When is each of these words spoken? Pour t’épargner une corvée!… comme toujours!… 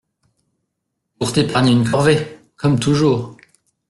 Pour 1.19 1.31
t’épargner 1.31 1.73
une 1.73 1.87
corvée!… 1.87 2.39
comme 2.55 2.79
toujours!… 2.79 3.35